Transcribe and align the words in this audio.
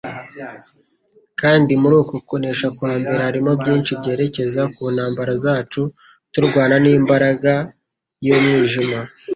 Kandi 1.41 1.71
muri 1.81 1.95
uku 2.01 2.15
kunesha 2.27 2.67
kwa 2.77 2.91
mbere 2.99 3.17
harimo 3.27 3.51
byinshi 3.61 3.91
byerekeza 3.99 4.61
ku 4.75 4.83
ntambara 4.95 5.33
zacu 5.43 5.81
turwana 6.33 6.75
n'imbaraga 6.83 7.53
y'umwijima. 8.25 8.99